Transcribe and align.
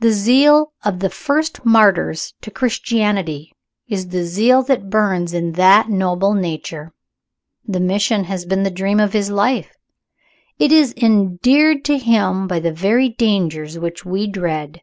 The 0.00 0.10
zeal 0.10 0.72
of 0.84 0.98
the 0.98 1.08
first 1.08 1.64
martyrs 1.64 2.34
to 2.40 2.50
Christianity 2.50 3.52
is 3.86 4.08
the 4.08 4.24
zeal 4.24 4.64
that 4.64 4.90
burns 4.90 5.32
in 5.32 5.52
that 5.52 5.88
noble 5.88 6.34
nature. 6.34 6.92
The 7.64 7.78
Mission 7.78 8.24
has 8.24 8.44
been 8.44 8.64
the 8.64 8.70
dream 8.72 8.98
of 8.98 9.12
his 9.12 9.30
life 9.30 9.76
it 10.58 10.72
is 10.72 10.92
endeared 10.96 11.84
to 11.84 11.98
him 11.98 12.48
by 12.48 12.58
the 12.58 12.72
very 12.72 13.10
dangers 13.10 13.78
which 13.78 14.04
we 14.04 14.26
dread. 14.26 14.82